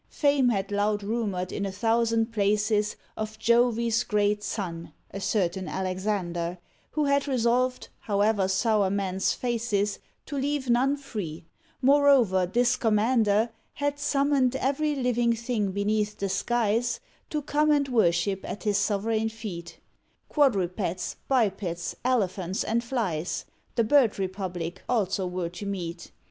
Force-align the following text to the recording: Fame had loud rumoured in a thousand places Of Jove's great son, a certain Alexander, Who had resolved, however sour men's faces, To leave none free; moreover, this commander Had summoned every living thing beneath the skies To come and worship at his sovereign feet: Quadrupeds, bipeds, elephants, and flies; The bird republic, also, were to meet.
Fame 0.09 0.49
had 0.49 0.71
loud 0.71 1.03
rumoured 1.03 1.51
in 1.51 1.63
a 1.63 1.71
thousand 1.71 2.33
places 2.33 2.95
Of 3.15 3.37
Jove's 3.37 4.03
great 4.03 4.41
son, 4.41 4.93
a 5.11 5.19
certain 5.19 5.67
Alexander, 5.67 6.57
Who 6.93 7.05
had 7.05 7.27
resolved, 7.27 7.89
however 7.99 8.47
sour 8.47 8.89
men's 8.89 9.33
faces, 9.33 9.99
To 10.25 10.37
leave 10.39 10.71
none 10.71 10.97
free; 10.97 11.45
moreover, 11.83 12.47
this 12.47 12.77
commander 12.77 13.51
Had 13.73 13.99
summoned 13.99 14.55
every 14.55 14.95
living 14.95 15.33
thing 15.35 15.69
beneath 15.71 16.17
the 16.17 16.29
skies 16.29 16.99
To 17.29 17.43
come 17.43 17.69
and 17.69 17.87
worship 17.87 18.39
at 18.43 18.63
his 18.63 18.79
sovereign 18.79 19.29
feet: 19.29 19.79
Quadrupeds, 20.29 21.17
bipeds, 21.27 21.95
elephants, 22.03 22.63
and 22.63 22.83
flies; 22.83 23.45
The 23.75 23.83
bird 23.83 24.17
republic, 24.17 24.81
also, 24.89 25.27
were 25.27 25.49
to 25.49 25.67
meet. 25.67 26.09